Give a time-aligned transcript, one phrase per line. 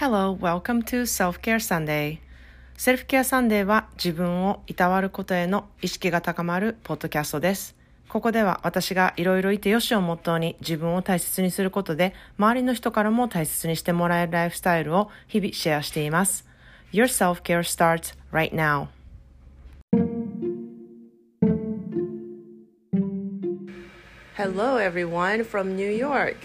[0.00, 2.18] Hello, welcome to Self-Care Sunday.
[2.76, 7.74] Self-Care Sunday は自分をいたわることへの意識が高まるポッドキャストです。
[8.08, 16.46] ここでは私がいろいろいてよしをモットーに自分を大切にすることで周りの人からも大切にしてもらえるライフスタイルを日々シェアしています。
[16.92, 18.86] Your self-care starts right now.
[24.36, 26.36] Hello everyone from New York.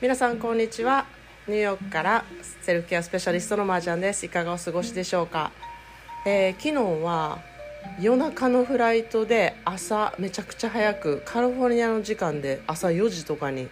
[0.00, 1.04] 皆さんこんにちは。
[1.48, 2.24] ニューヨークから
[2.62, 4.26] セルフケアスペシャリストのマージャンです。
[4.26, 5.52] いかがお過ごしでしょうか？
[6.26, 7.38] えー、昨日は
[8.00, 13.68] 夜中のフライトで朝めちゃくちゃ早くカリフォルニアの時間で朝4時とかに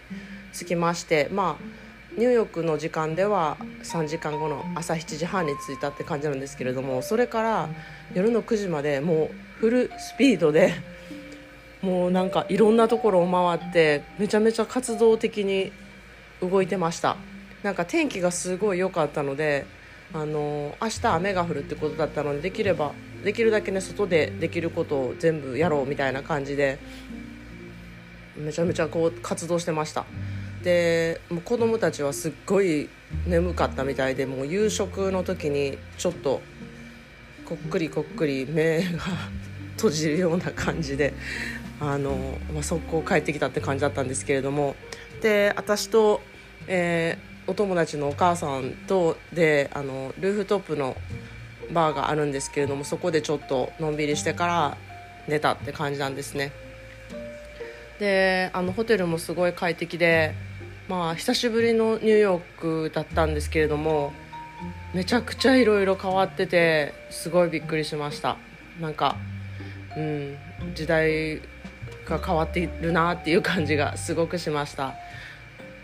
[0.53, 7.69] 着きましてまあニューヨークの時間では3時間後の朝7時半に着いたって感じなんですけれどもそれから
[8.13, 10.73] 夜の9時までもうフルスピードで
[11.81, 15.73] もうなんかいろんなところを回ってめちゃめちゃ活動的に
[16.41, 17.17] 動いてました
[17.65, 19.65] なんか天気がすごい良かったので
[20.13, 22.91] あの明日雨が降るってことだったのでできれば
[23.23, 26.77] できるだけね外でできることを全部やろうみたいな感じで
[28.37, 30.05] めちゃめちゃこう活動してました。
[30.61, 32.87] でもう子供たちはすっごい
[33.25, 36.41] 眠かったみたいでもう夕食の時にちょっと
[37.45, 38.99] こっくりこっくり目が
[39.75, 41.15] 閉じるような感じで
[41.79, 44.75] あの、まあ、速攻帰ってきたって感じだったんですけれども。
[45.21, 46.21] で私と、
[46.67, 50.95] えーお友達のお母さんとであのルーフトップの
[51.71, 54.77] バーがあるんですけれどもそこでちょっとのんびりしてから
[55.27, 56.51] 寝たって感じなんですね。
[57.99, 60.33] であのホテルもすごい快適で
[60.89, 64.13] まあ久しぶりのニューヨークだったんですけれども
[64.93, 68.37] めちゃくちゃいろいろ変わっててすごいびっくりしました。
[68.79, 69.15] なんか
[69.95, 70.37] うん
[70.73, 71.41] 時代
[72.05, 74.93] が変わっているなっていう感じがすごくしました。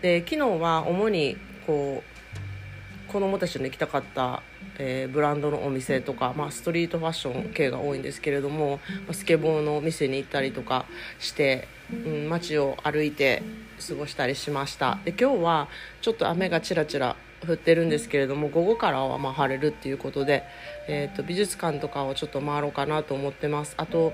[0.02, 4.42] で昨日は主にこう子供たちの行きたかった、
[4.78, 10.86] えー、ブランドのお店とか、まあ、ストリートファッション系が多いんですけれども、まスケボーのお店に行ったりとか
[11.18, 13.42] して、うん、街を歩いて
[13.86, 14.98] 過ごしたりしました。
[15.04, 15.68] で今日は
[16.00, 20.44] ちょっと雨がちらちら降ってるんですけれども午後からはま晴れるっていうことで、
[20.88, 23.74] えーと、美術館とかをちょっと回ろうかなと思ってます。
[23.76, 24.12] あと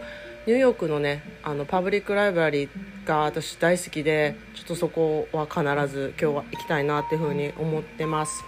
[0.48, 5.62] ニューヨークのねあのパブリックライブラリーが私大好きでちょっとそこは必
[5.94, 8.42] ず今日は行きたいなっていうふうに思ってます。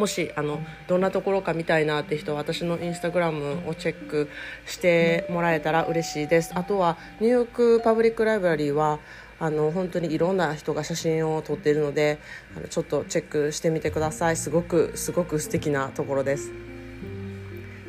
[0.00, 0.58] もしあの
[0.88, 4.28] どんなところか見たいなって人は私のインスタグラムをチェック
[4.66, 6.50] してもらえたら嬉しいです。
[6.56, 8.98] あとはニューヨークパブリックライブラリーは
[9.38, 12.18] あの本当にいろんな人が写真を撮っているので
[12.56, 14.36] あのちょっとチェックしてみてください。
[14.36, 16.50] すごくすごく素敵なところです。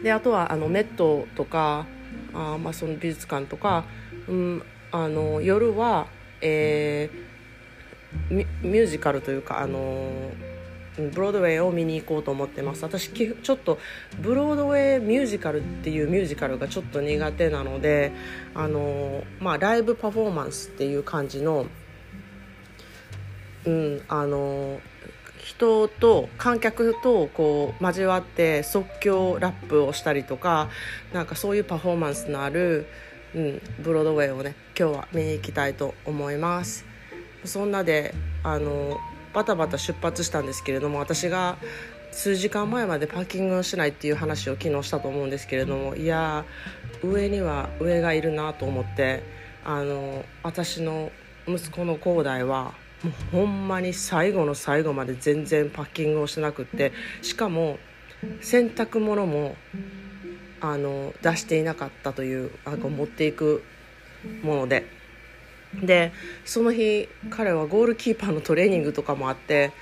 [0.04, 1.88] であとはあのメットとか
[2.34, 3.86] あまあ、その美術館とか、
[4.28, 6.08] うん、あの夜は、
[6.42, 10.32] えー、ミュージカルというかあの
[10.98, 12.84] ブロードウェイを見に行こうと思ってます。
[12.84, 13.80] 私ちょっと
[14.20, 18.14] ブロードウェイミュージカルっていうミュージカルがちょっと苦手なので
[18.54, 21.66] あの、まあ、ライブパフォーマンスっていう感じの
[23.66, 24.80] うんあの
[25.38, 30.70] 人と観客とこう交わって即興ラップをしたりとか
[31.14, 32.88] なんかそういうパフォーマンスのある、
[33.36, 36.86] うん、ブロードウェイをね今日は見に行きたいと思います。
[37.44, 38.14] そんなで
[38.44, 39.00] あの
[39.34, 41.58] バタバタ出発したんですけれども私が
[42.12, 46.46] 数時間前までパーキングをしないっていう話を昨日したと思うんですけれどもいや
[47.04, 49.24] 上には上がいるなと思って
[49.66, 51.12] あの私の
[51.48, 52.74] 息子の恒大は
[53.06, 57.78] もうほんまに最後の最後まで全然パッキングをしなくってしかも
[58.42, 59.56] 洗濯物も
[60.60, 63.64] あの出していなかったというあの持っていく
[64.44, 64.86] もので。
[65.84, 66.14] で
[66.46, 69.74] その日彼はゴールキーパーのトレーニングとかもあって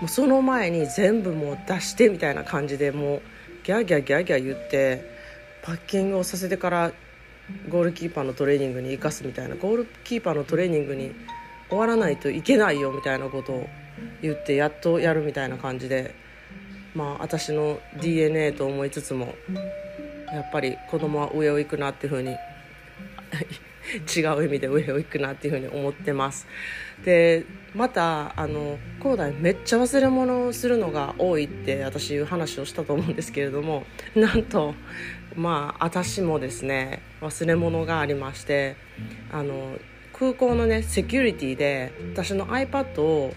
[0.00, 3.22] もうその前に全部もう出してみたいな感じでもう
[3.64, 5.10] ギャーギャーギャーギャー言って
[5.64, 6.92] パッキングをさせてから
[7.68, 11.12] ゴールキーパーのトレーニングに生かすみたいなゴールキーパーのトレーニングに
[11.70, 13.66] 終わらないといけないよみたいなことを
[14.22, 16.14] 言ってやっとやるみたいな感じで
[16.94, 19.34] まあ私の DNA と思いつつも
[20.32, 22.36] やっぱり子供は上を行くなっていうふうに
[24.16, 26.46] 違う意味で上を行くなっていうふうに思ってます。
[27.04, 33.84] でまたあの広大めっちゃ忘れ物をするのが多いって私いう話をしたと思うんですけれども
[34.14, 34.74] なんと
[35.34, 38.76] まあ私もですね忘れ物がありまして
[39.32, 39.78] あの
[40.20, 43.32] 空港のねセキュリティで私の iPad を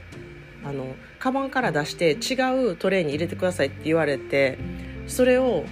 [0.65, 4.57] あのカバンから出して違うトレイに入れてくださいって言われて
[5.07, 5.63] それを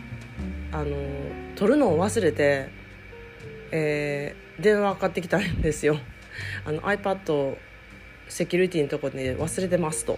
[0.71, 0.95] あの
[1.55, 2.69] 取るのを忘れて、
[3.71, 5.99] えー、電話かかってきたんですよ。
[6.63, 7.57] あの iPad
[8.29, 10.17] セキュリティのとこで忘れてますと。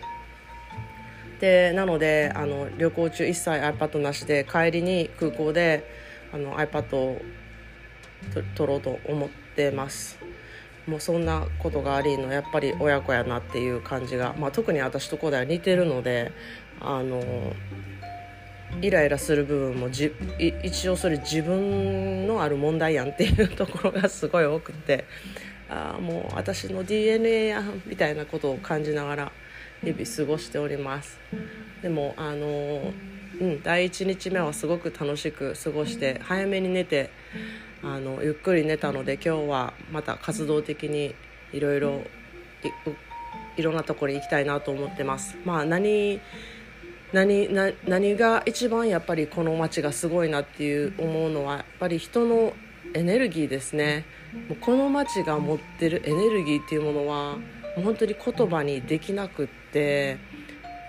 [1.40, 5.90] でなのであの旅行中一切 iPad なしで帰りに空港で
[6.32, 7.20] あの iPad を
[8.54, 10.33] 取ろうと思ってます。
[10.88, 16.32] もうそんなことがありのやっぱり親子やなっていう感じが、まあ、特に私とこでは似てるので
[16.82, 17.54] あの
[18.82, 20.12] イライラする部分もじ
[20.64, 25.06] 一応それ自分のある問題やんっていうところがすごい多くて
[25.70, 29.32] あもう私の DNA やんみたいなことを感じながら
[29.84, 31.20] 日々過ごしております。
[31.82, 32.94] でもあの
[33.40, 37.10] うん第1日目はすごく楽しく過ごして早めに寝て
[37.84, 41.14] あのゆっくり寝たので今日はまた活動的に
[41.52, 42.02] いろいろ
[43.58, 45.36] いろんなところに行きたいなと思ってます。
[45.46, 46.20] まあ何
[47.12, 47.48] 何
[47.88, 52.54] 何が一番やっぱりこの街がすごいなっていう思うのはやっぱり人の
[52.94, 54.06] エネルギーですね。
[54.50, 57.42] もうこの街が持ってるエネルギーっていうものはも
[57.80, 60.18] う本当に言葉にできなくって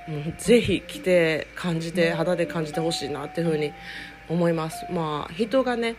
[0.08, 3.72] もうぜひ来て感じて肌で感じてほしいなっていうふうに
[4.28, 4.86] 思います。
[4.90, 5.96] まあ人がね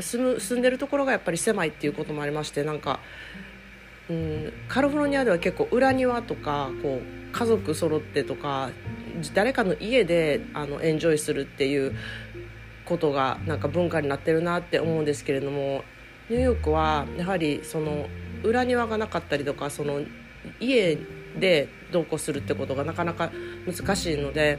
[0.00, 3.00] 住む住んでるところがやっぱり狭いっていうこともありましてなんか、
[4.08, 8.70] うん、カリフォルニアでは結構裏庭とかこう家族揃ってとか
[9.34, 11.94] 誰かの家であのエンジョイするっていう
[12.84, 15.84] ことがなんか文化になってるなって思うんですけれども
[16.28, 18.08] ニューヨークはやはりその
[18.42, 20.02] 裏庭がなかったりとかその
[20.60, 20.98] 家
[21.38, 23.30] で同行するってことがなかなか
[23.66, 24.58] 難しいので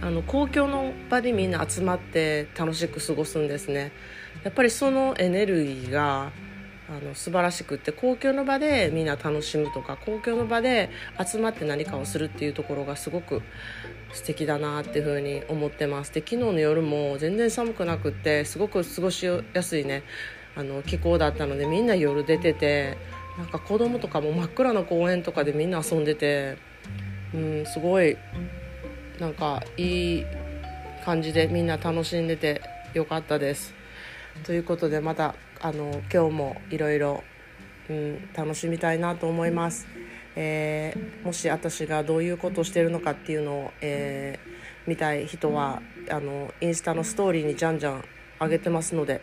[0.00, 3.92] あの公共の場にみんな集まって楽しく過ごすんですね。
[4.42, 6.32] やっぱりそのエネルギーが
[6.88, 10.90] あの素晴らしくって公共の場でみんな楽しむとか公共の場で
[11.24, 13.40] 集まって何かをするっていうところがすごく
[14.12, 16.12] 素敵だなっていうふうに思ってます。
[16.12, 20.02] で昨日の夜も全然寒くなくってすごく過ごしやすいね。
[20.56, 22.96] あの気候だったのでみんな夜出てて
[23.38, 26.56] なんか子供とかも真っ暗な公園とかでみんな遊んでて、
[27.34, 28.16] うん、すごい
[29.18, 30.26] なんかいい
[31.04, 32.60] 感じでみんな楽しんでて
[32.94, 33.74] よかったです。
[34.44, 37.22] ということでまたあの今日もいろいろ
[38.34, 39.86] 楽しみたいなと思います。
[40.36, 44.50] えー、もし私がどういうことをしてるのかっていうのを、えー、
[44.88, 48.04] 見たい人はあのインスタのストーリーにじゃんじゃん
[48.40, 49.22] 上げてますので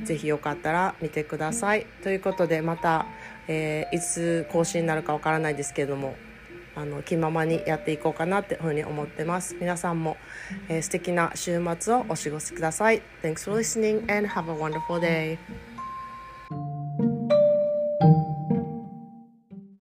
[0.00, 1.86] ぜひよかったら見てください。
[2.04, 3.06] ということでまた、
[3.48, 6.14] えー、いつ更新になるかわからないですけれども
[6.78, 9.56] あの気ままにやっていこうかなっていうふうに思ってます。
[9.60, 10.16] 皆さんも、
[10.68, 13.02] えー、素敵な週末をお過ごしください。
[13.22, 15.38] Thanks for listening and have a wonderful day.